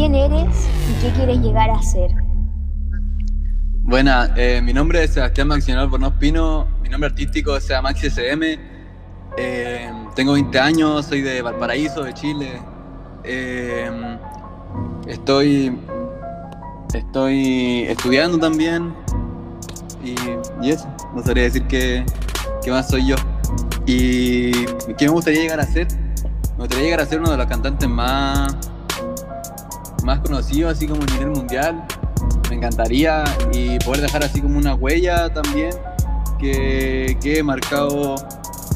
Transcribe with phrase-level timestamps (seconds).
[0.00, 2.10] quién eres y qué quieres llegar a ser.
[3.82, 8.58] Buena, eh, mi nombre es Sebastián Maximiliano Albornoz Pino, mi nombre artístico es Maxi SM,
[9.36, 12.62] eh, tengo 20 años, soy de Valparaíso, de Chile.
[13.24, 13.90] Eh,
[15.06, 15.78] estoy,
[16.94, 18.94] estoy estudiando también
[20.02, 20.14] y,
[20.66, 22.06] y eso, no sabría decir qué,
[22.62, 23.16] qué más soy yo.
[23.84, 24.52] ¿Y
[24.96, 25.88] qué me gustaría llegar a ser?
[26.52, 28.69] Me gustaría llegar a ser uno de los cantantes más,
[30.04, 31.84] más conocidos, así como a nivel mundial.
[32.48, 35.70] Me encantaría y poder dejar así como una huella también
[36.38, 38.16] que quede marcado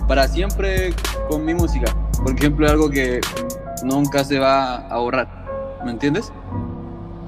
[0.06, 0.94] para siempre
[1.28, 1.92] con mi música.
[2.22, 3.20] Por ejemplo, algo que
[3.82, 5.28] nunca se va a borrar.
[5.84, 6.32] ¿Me entiendes?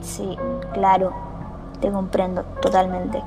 [0.02, 0.36] Sí,
[0.72, 1.12] claro.
[1.80, 3.22] Te comprendo totalmente.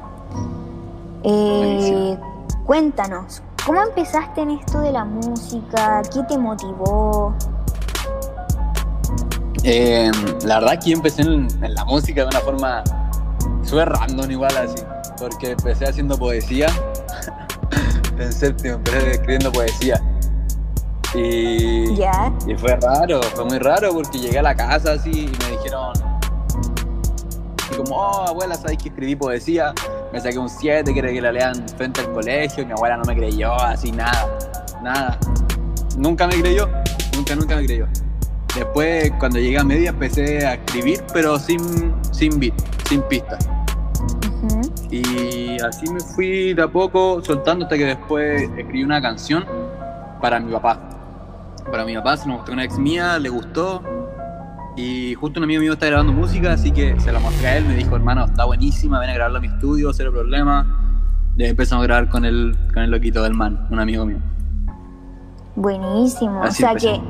[1.24, 2.18] Eh,
[2.66, 6.02] cuéntanos, ¿cómo empezaste en esto de la música?
[6.14, 7.36] ¿Qué te motivó?
[9.64, 10.12] Eh,
[10.46, 12.84] la verdad que yo empecé en, en, la música de una forma
[13.64, 14.82] súper random igual así,
[15.18, 16.68] porque empecé haciendo poesía
[18.20, 20.02] en séptimo, empecé escribiendo poesía.
[21.16, 25.58] Y, y fue raro, fue muy raro porque llegué a la casa así y me
[25.58, 25.94] dijeron,
[27.72, 29.74] y como, oh abuela, ¿sabes que escribí poesía?
[30.14, 33.04] Me saqué un 7, quiere que la lean frente al colegio, y mi abuela no
[33.06, 34.38] me creyó, así nada,
[34.84, 35.20] nada.
[35.98, 36.70] Nunca me creyó,
[37.16, 37.88] nunca, nunca me creyó.
[38.56, 42.54] Después, cuando llegué a media, empecé a escribir, pero sin, sin beat,
[42.88, 43.38] sin pista.
[44.42, 44.70] Uh -huh.
[44.92, 49.46] Y así me fui de a poco soltando hasta que después escribí una canción
[50.22, 50.80] para mi papá.
[51.72, 53.84] Para mi papá se nos mostró una ex mía, le gustó.
[54.76, 57.66] Y justo un amigo mío está grabando música, así que se la mostré a él.
[57.66, 60.66] Me dijo, hermano, está buenísima, ven a grabarla a mi estudio, cero problema.
[61.38, 64.18] Y ahí empezamos a grabar con el, con el loquito del man, un amigo mío.
[65.56, 66.44] Buenísimo.
[66.44, 67.02] Así o sea que,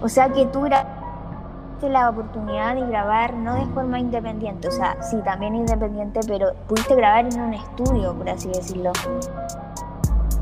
[0.00, 4.96] o sea que tú tuviste la oportunidad de grabar no de forma independiente, o sea,
[5.02, 8.92] sí también independiente, pero pudiste grabar en un estudio, por así decirlo.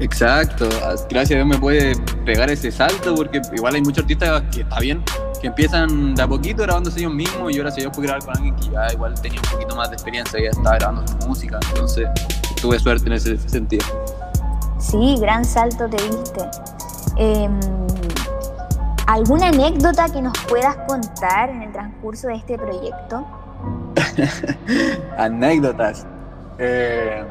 [0.00, 0.68] Exacto,
[1.08, 1.94] gracias a Dios me puede
[2.24, 5.02] pegar ese salto porque igual hay muchos artistas que está bien,
[5.40, 8.24] que empiezan de a poquito grabándose ellos mismos y yo gracias a Dios pude grabar
[8.24, 11.06] con alguien que ya igual tenía un poquito más de experiencia y ya estaba grabando
[11.06, 12.08] su música, entonces
[12.60, 13.84] tuve suerte en ese sentido.
[14.78, 16.50] Sí, gran salto te diste.
[17.16, 17.48] Eh,
[19.06, 23.26] ¿Alguna anécdota que nos puedas contar en el transcurso de este proyecto?
[25.18, 26.06] Anécdotas.
[26.58, 27.22] Eh,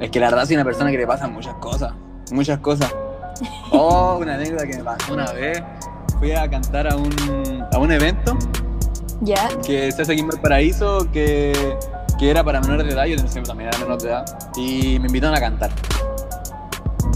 [0.00, 1.92] es que la verdad soy una persona que le pasan muchas cosas,
[2.32, 2.92] muchas cosas.
[3.72, 5.62] Oh, una anécdota que me pasó una vez.
[6.18, 8.36] Fui a cantar a un, a un evento
[9.22, 9.48] ¿Ya?
[9.64, 11.78] que se hace aquí en Valparaíso que,
[12.18, 14.26] que era para menores de edad, yo también era menor de edad,
[14.56, 15.70] y me invitaron a cantar.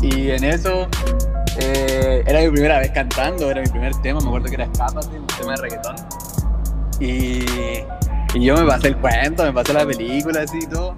[0.00, 0.88] Y en eso
[1.58, 5.18] eh, era mi primera vez cantando, era mi primer tema, me acuerdo que era Escápate,
[5.18, 5.96] un tema de reggaetón.
[7.00, 7.44] Y,
[8.34, 10.96] y yo me pasé el cuento, me pasé la película así y todo.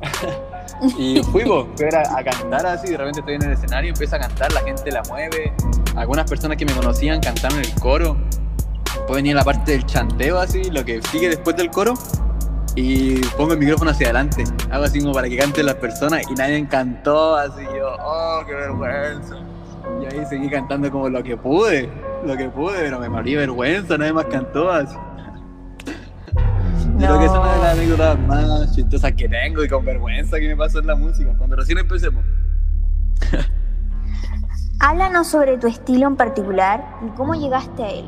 [0.98, 4.52] y fui a, a, cantar así, de repente estoy en el escenario, empiezo a cantar,
[4.52, 5.52] la gente la mueve.
[5.96, 8.16] Algunas personas que me conocían cantaron el coro.
[8.84, 11.94] Después venía la parte del chanteo así, lo que sigue después del coro.
[12.76, 16.34] Y pongo el micrófono hacia adelante, hago así como para que canten las personas y
[16.34, 19.36] nadie cantó, así yo, oh, qué vergüenza.
[20.04, 21.88] Y ahí seguí cantando como lo que pude,
[22.26, 24.96] lo que pude, pero me morí de vergüenza, nadie más cantó así.
[26.94, 27.00] No.
[27.00, 30.38] Yo creo que es una de las anécdotas más chistosas que tengo y con vergüenza
[30.38, 32.24] que me pasó en la música, cuando recién empecemos.
[34.80, 38.04] Háblanos sobre tu estilo en particular y cómo llegaste a él.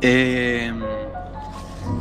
[0.00, 0.72] Eh,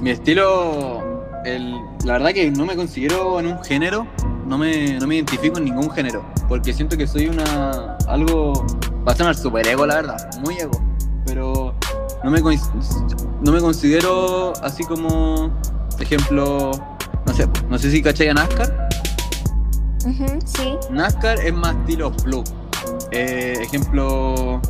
[0.02, 4.06] mi estilo, el, la verdad que no me considero en un género,
[4.46, 7.97] no me, no me identifico en ningún género, porque siento que soy una.
[8.08, 8.66] Algo.
[9.08, 10.82] va a sonar super ego, la verdad, muy ego,
[11.26, 11.74] pero
[12.24, 15.52] no me, no me considero así como,
[16.00, 16.72] ejemplo,
[17.26, 18.90] no sé, no sé si cachai a NASCAR.
[20.06, 20.78] Uh -huh, sí.
[20.92, 22.44] NASCAR es más estilo blue.
[23.12, 24.62] Eh, ejemplo,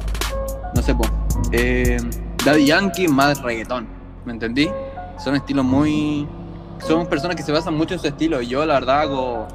[0.75, 1.09] no sé, pues,
[1.51, 1.97] eh,
[2.45, 3.87] Daddy Yankee más reggaetón,
[4.25, 4.69] ¿me entendí?
[5.17, 6.27] Son estilos muy...
[6.87, 9.47] Son personas que se basan mucho en su estilo y yo la verdad hago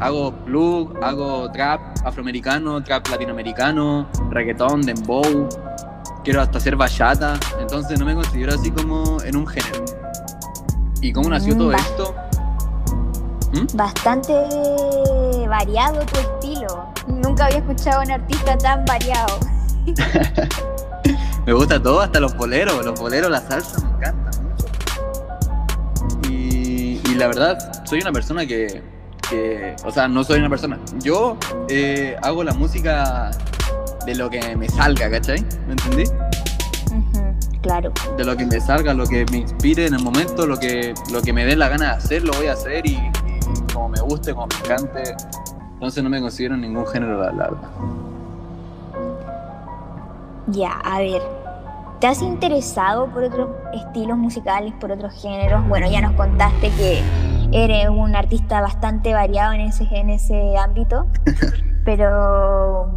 [0.00, 5.48] hago plug, hago trap afroamericano, trap latinoamericano, reggaetón, dembow,
[6.24, 9.84] quiero hasta hacer bachata, entonces no me considero así como en un género.
[11.00, 12.14] ¿Y cómo nació mm, todo esto?
[13.52, 13.76] ¿Mm?
[13.76, 14.32] Bastante
[15.48, 16.92] variado tu estilo.
[17.06, 19.38] Nunca había escuchado a un artista tan variado.
[21.46, 24.66] me gusta todo, hasta los boleros, los boleros, la salsa, me encanta mucho.
[26.28, 28.91] Y, y la verdad, soy una persona que,
[29.32, 30.78] que, o sea, no soy una persona.
[31.00, 31.36] Yo
[31.68, 33.30] eh, hago la música
[34.04, 35.40] de lo que me salga, ¿cachai?
[35.66, 36.04] ¿Me entendí?
[36.90, 37.60] Uh -huh.
[37.62, 37.92] Claro.
[38.16, 41.22] De lo que me salga, lo que me inspire en el momento, lo que, lo
[41.22, 44.00] que me dé la gana de hacer, lo voy a hacer y, y como me
[44.00, 45.14] guste, como me encante.
[45.74, 47.70] Entonces no me considero ningún género, la la verdad.
[50.48, 51.22] Ya, a ver.
[52.00, 55.66] ¿Te has interesado por otros estilos musicales, por otros géneros?
[55.68, 57.00] Bueno, ya nos contaste que
[57.52, 61.06] eres un artista bastante variado en ese, en ese ámbito,
[61.84, 62.90] pero,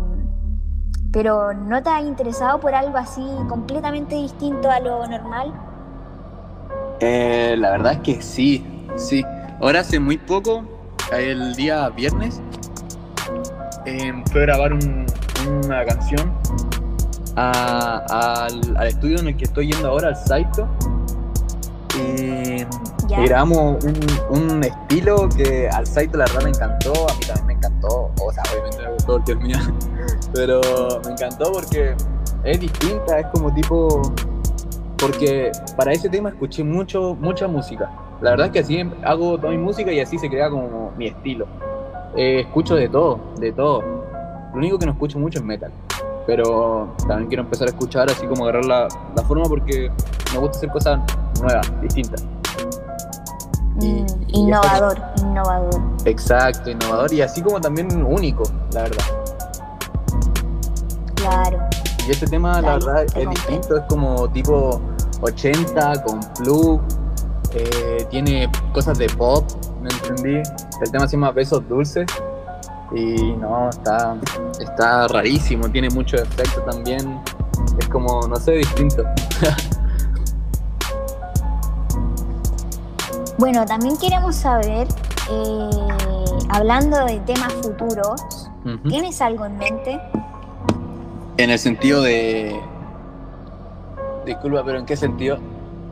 [1.12, 5.54] pero ¿no te has interesado por algo así completamente distinto a lo normal?
[7.02, 8.66] Eh, la verdad es que sí,
[8.96, 9.24] sí.
[9.62, 10.64] Ahora hace muy poco,
[11.12, 12.42] el día viernes,
[13.86, 15.06] eh, fue a grabar un-
[15.66, 16.34] una canción
[17.36, 20.68] a- al, al estudio en el que estoy yendo ahora, al Saito.
[22.00, 22.66] Y,
[23.08, 23.22] Ya.
[23.22, 24.00] y grabamos un,
[24.30, 28.32] un estilo que al Saito la verdad me encantó, a mí también me encantó, o
[28.32, 29.70] sea, obviamente me gustó porque es
[30.34, 30.62] pero
[31.06, 31.96] me encantó porque
[32.44, 34.02] es distinta, es como tipo
[34.98, 37.90] porque para ese tema escuché mucho, mucha música.
[38.22, 41.08] La verdad es que así hago toda mi música y así se crea como mi
[41.08, 41.46] estilo.
[42.16, 43.82] Eh, escucho de todo, de todo.
[43.82, 45.72] Lo único que no escucho mucho es metal.
[46.26, 49.92] Pero también quiero empezar a escuchar así como agarrar la, la forma porque
[50.34, 51.00] me gusta hacer cosas
[51.42, 52.26] nuevas, distintas.
[53.82, 55.82] Y- Mm, y innovador, innovador.
[56.06, 59.04] Exacto, innovador y así como también único, la verdad.
[61.16, 61.60] Claro.
[62.08, 64.80] Y este tema, la verdad, es distinto, es como tipo
[65.22, 66.82] 80 con plug,
[67.54, 69.44] eh, tiene cosas de pop,
[69.82, 70.42] ¿me entendí?
[70.82, 72.06] El tema se llama Besos Dulces
[72.94, 74.16] y no, está,
[74.60, 77.20] está rarísimo, tiene mucho efecto también,
[77.80, 79.04] es como, no sé, distinto.
[83.38, 84.88] Bueno, también queremos saber,
[85.30, 85.70] eh,
[86.50, 88.50] hablando de temas futuros.
[88.88, 90.02] ¿tienes algo en mente?
[91.38, 92.60] En el sentido de...
[94.26, 95.38] Disculpa, pero ¿en qué sentido?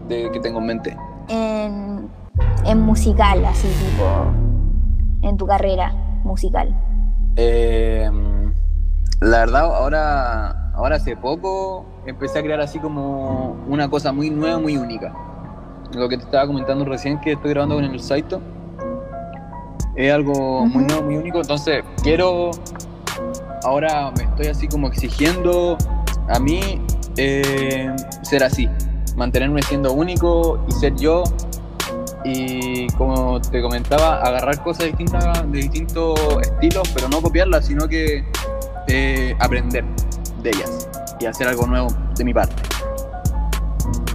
[0.08, 0.98] De que tengo en mente.
[1.28, 2.10] En,
[2.66, 4.06] en musical, así tipo,
[5.22, 5.94] en tu carrera
[6.24, 6.76] musical.
[7.36, 8.10] Eh,
[9.20, 14.58] la verdad, ahora, ahora hace poco empecé a crear así como una cosa muy nueva,
[14.58, 15.14] muy única.
[15.94, 18.42] Lo que te estaba comentando recién que estoy grabando con el Saito
[19.96, 21.40] es algo muy nuevo, muy único.
[21.40, 22.52] Entonces, quiero.
[23.64, 25.78] Ahora me estoy así como exigiendo
[26.28, 26.82] a mí
[27.16, 28.68] eh, ser así,
[29.16, 31.24] mantenerme siendo único y ser yo.
[32.26, 38.26] Y como te comentaba, agarrar cosas distintas de distintos estilos, pero no copiarlas, sino que
[38.88, 39.84] eh, aprender
[40.42, 40.90] de ellas
[41.20, 42.56] y hacer algo nuevo de mi parte.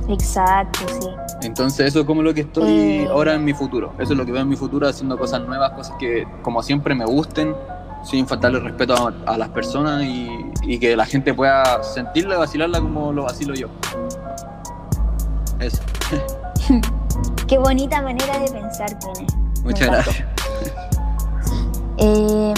[0.08, 1.27] Exacto, sí.
[1.42, 3.08] Entonces eso es como lo que estoy Eh.
[3.10, 3.92] ahora en mi futuro.
[3.98, 6.94] Eso es lo que veo en mi futuro, haciendo cosas nuevas, cosas que como siempre
[6.94, 7.54] me gusten,
[8.02, 10.30] sin faltarle respeto a, a las personas y,
[10.62, 13.68] y que la gente pueda sentirla y vacilarla como lo vacilo yo.
[15.60, 15.82] Eso.
[17.46, 19.34] Qué bonita manera de pensar tienes.
[19.64, 20.24] Muchas gracias.
[21.98, 22.54] Eh,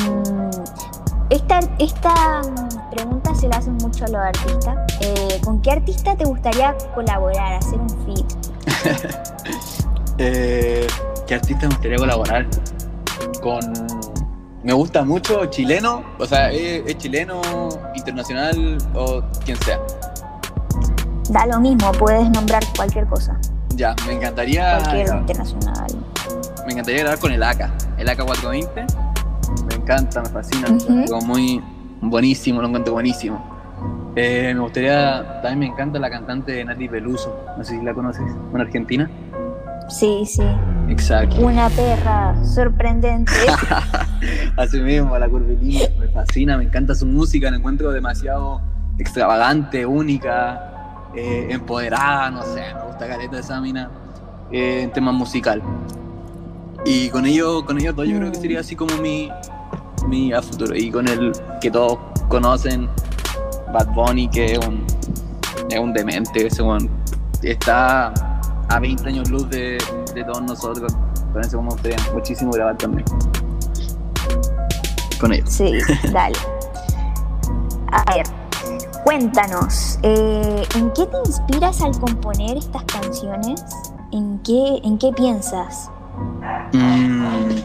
[1.30, 4.76] esta, esta mm, pregunta se la hacen mucho a los artistas.
[5.00, 8.39] Eh, ¿Con qué artista te gustaría colaborar, hacer un feat?
[10.22, 10.86] Eh,
[11.26, 12.46] ¿Qué artista me gustaría colaborar?
[13.42, 13.60] Con.
[14.62, 17.40] Me gusta mucho chileno, o sea, es, es chileno,
[17.94, 19.78] internacional o quien sea.
[21.30, 23.38] Da lo mismo, puedes nombrar cualquier cosa,
[23.76, 24.78] Ya, me encantaría.
[24.82, 25.86] cualquier internacional.
[26.66, 28.86] Me encantaría grabar con el AK, el AK420.
[29.68, 30.98] Me encanta, me fascina, Ujú.
[31.00, 31.62] algo muy
[32.02, 33.49] buenísimo, lo encuentro buenísimo.
[34.22, 38.22] Eh, me gustaría, también me encanta la cantante Nati Peluso, no sé si la conoces,
[38.52, 39.10] una argentina.
[39.88, 40.42] Sí, sí.
[40.90, 41.36] Exacto.
[41.40, 43.32] Una perra sorprendente.
[44.58, 48.60] Así mismo, la curvilínea, me fascina, me encanta su música, la encuentro demasiado
[48.98, 53.90] extravagante, única, eh, empoderada, no sé, me gusta caleta esa mina
[54.52, 55.62] eh, en tema musical.
[56.84, 59.30] Y con ellos, con ellos dos yo creo que sería así como mi,
[60.08, 60.76] mi a futuro.
[60.76, 61.98] Y con el que todos
[62.28, 62.86] conocen,
[63.72, 64.84] Bad Bunny, que es un,
[65.70, 66.88] es un demente, ese weón.
[67.42, 68.12] está
[68.68, 69.78] a 20 años luz de,
[70.14, 70.92] de todos nosotros.
[71.32, 73.04] Con eso me gustaría muchísimo grabar también.
[75.20, 75.48] Con ellos.
[75.50, 75.72] Sí,
[76.12, 76.36] dale.
[77.92, 78.24] A ver,
[79.04, 83.62] cuéntanos, eh, ¿en qué te inspiras al componer estas canciones?
[84.12, 85.90] ¿En qué, en qué piensas?
[86.72, 87.56] Mm,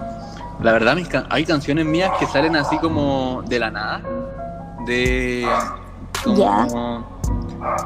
[0.62, 4.02] la verdad, mis can- hay canciones mías que salen así como de la nada.
[4.86, 5.48] De.
[6.26, 7.06] Como.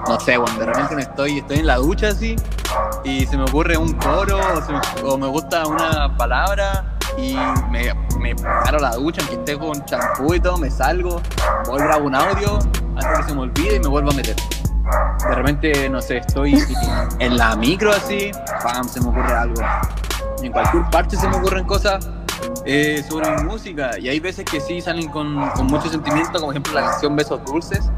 [0.08, 2.36] No sé, bueno, de repente me estoy, estoy en la ducha así
[3.04, 4.80] y se me ocurre un coro o, se me,
[5.10, 7.36] o me gusta una palabra y
[7.70, 11.22] me, me paro la ducha, aunque esté con champú y todo, me salgo,
[11.66, 12.60] voy grabo un audio
[12.96, 14.36] hasta que se me olvide y me vuelvo a meter.
[15.28, 16.62] de repente, no sé, estoy
[17.20, 18.32] en la micro así,
[18.64, 18.88] ¡pam!
[18.88, 19.62] se me ocurre algo.
[20.42, 22.10] En cualquier parte se me ocurren cosas
[22.66, 23.98] eh, sobre mi música.
[24.00, 27.44] Y hay veces que sí salen con, con mucho sentimiento, como ejemplo la canción Besos
[27.46, 27.90] Dulces,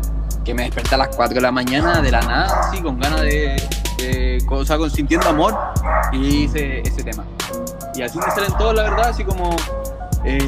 [0.44, 3.22] que me desperta a las 4 de la mañana de la nada, así, con ganas
[3.22, 3.62] de,
[3.98, 5.58] de o sea, con sintiendo amor,
[6.12, 7.24] y hice ese tema.
[7.96, 9.56] Y así me salen todos, la verdad, así como
[10.24, 10.40] eh,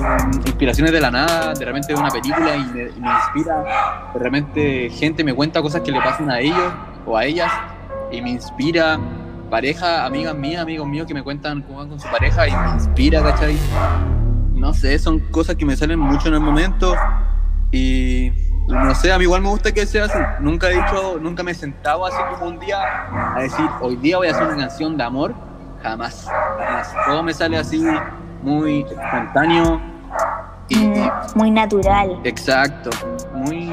[0.46, 4.90] inspiraciones de la nada, de repente una película y me, y me inspira, de repente
[4.92, 6.74] gente me cuenta cosas que le pasan a ellos
[7.06, 7.52] o a ellas
[8.12, 9.00] y me inspira,
[9.50, 12.72] pareja, amigas mías, amigos míos que me cuentan cómo van con su pareja y me
[12.74, 13.58] inspira, ¿cachai?
[14.54, 16.96] No sé, son cosas que me salen mucho en el momento
[17.72, 18.32] y
[18.68, 20.18] no sé, a mí igual me gusta que sea así.
[20.40, 22.78] Nunca he dicho, nunca me he sentado así como un día
[23.36, 25.34] a decir, hoy día voy a hacer una canción de amor.
[25.82, 26.28] Jamás,
[26.58, 26.94] jamás.
[27.06, 27.84] Todo me sale así
[28.42, 29.82] muy espontáneo
[30.70, 32.20] y Mm, Muy natural.
[32.24, 32.90] exacto,
[33.34, 33.70] muy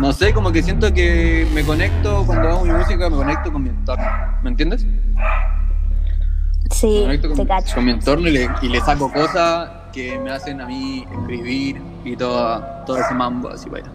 [0.00, 3.62] no sé, como que siento que me conecto cuando hago mi música, me conecto con
[3.62, 4.04] mi entorno.
[4.42, 4.84] ¿Me entiendes?
[4.84, 7.74] Me Sí, conecto con, te cacho.
[7.76, 11.80] con mi entorno y le, y le saco cosas que me hacen a mí escribir
[12.04, 13.90] y todo, todo ese mambo así vaya.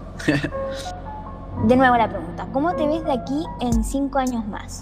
[1.65, 4.79] De nuevo la pregunta, ¿cómo te ves de aquí en cinco años más?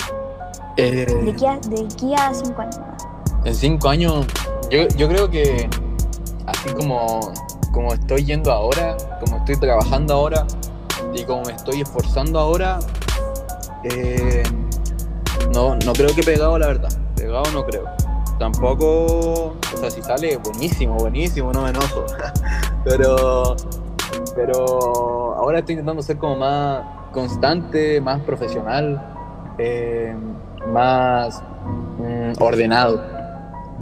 [0.78, 3.08] Eh, ¿De aquí a, de aquí a cinco años más?
[3.46, 4.26] En cinco años,
[4.70, 5.70] yo, yo creo que
[6.48, 7.32] así como,
[7.72, 10.46] como estoy yendo ahora, como estoy trabajando ahora
[11.14, 12.80] y como me estoy esforzando ahora,
[13.84, 14.44] eh,
[15.54, 16.90] no, no creo que pegado, la verdad.
[17.16, 17.86] Pegado no creo.
[18.40, 22.06] Tampoco, o sea, si sale, buenísimo, buenísimo, no me enojo.
[22.84, 23.56] pero,
[24.36, 29.02] pero ahora estoy intentando ser como más constante, más profesional,
[29.58, 30.16] eh,
[30.68, 31.42] más
[31.98, 33.16] mm, ordenado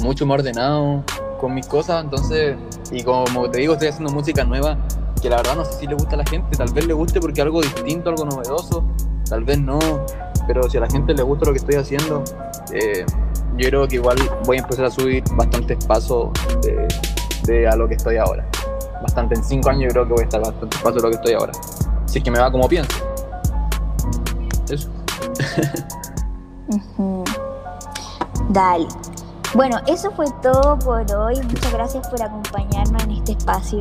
[0.01, 1.03] mucho más ordenado
[1.39, 2.55] con mis cosas, entonces,
[2.91, 4.77] y como te digo, estoy haciendo música nueva,
[5.21, 7.19] que la verdad no sé si le gusta a la gente, tal vez le guste
[7.19, 8.83] porque algo distinto, algo novedoso,
[9.29, 9.79] tal vez no,
[10.47, 12.23] pero si a la gente le gusta lo que estoy haciendo,
[12.71, 13.05] eh,
[13.57, 16.29] yo creo que igual voy a empezar a subir bastantes pasos
[17.45, 18.47] de, a lo que estoy ahora.
[19.01, 21.15] Bastante, en cinco años yo creo que voy a estar bastantes pasos de lo que
[21.15, 21.53] estoy ahora.
[22.05, 22.97] Si es que me va como pienso.
[24.69, 24.89] Eso.
[28.49, 28.87] Dale.
[29.53, 31.35] Bueno, eso fue todo por hoy.
[31.35, 33.77] Muchas gracias por acompañarnos en este espacio.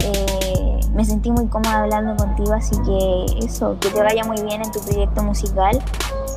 [0.00, 4.62] Eh, me sentí muy cómoda hablando contigo, así que eso, que te vaya muy bien
[4.62, 5.82] en tu proyecto musical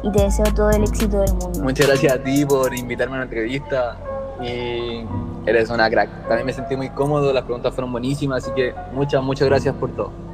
[0.04, 1.60] y te deseo todo el éxito del mundo.
[1.62, 3.98] Muchas gracias a ti por invitarme a una entrevista
[4.42, 5.06] y
[5.46, 6.28] eres una crack.
[6.28, 9.92] También me sentí muy cómodo, las preguntas fueron buenísimas, así que muchas, muchas gracias por
[9.92, 10.31] todo.